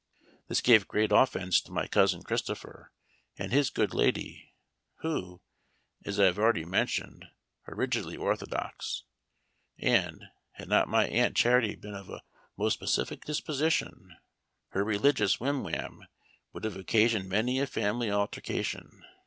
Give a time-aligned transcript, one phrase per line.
[0.47, 2.91] This gave great offense to my Cousin Christopher
[3.37, 4.51] and his good lady,
[5.01, 5.43] who,
[6.03, 7.25] as I have already mentioned,
[7.67, 9.03] are rigidly orthodox;
[9.77, 12.23] and, had not my Aunt Charity been of a
[12.57, 14.17] most pacific disposition,
[14.69, 16.07] her religious whim wham
[16.51, 19.03] would have occasioned many a family alter cation.